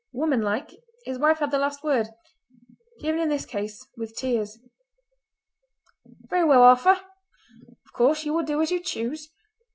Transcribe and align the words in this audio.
Woman 0.13 0.41
like 0.41 0.71
his 1.05 1.19
wife 1.19 1.37
had 1.37 1.51
the 1.51 1.59
last 1.59 1.83
word—given 1.83 3.21
in 3.21 3.29
this 3.29 3.45
case 3.45 3.85
with 3.95 4.15
tears: 4.17 4.57
"Very 6.27 6.43
well, 6.43 6.63
Arthur! 6.63 6.99
Of 7.85 7.93
course 7.93 8.25
you 8.25 8.33
will 8.33 8.41
do 8.41 8.63
as 8.63 8.71
you 8.71 8.79
choose. 8.79 9.29